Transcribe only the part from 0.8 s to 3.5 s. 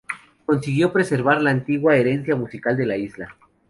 preservar la antigua herencia musical de la isla.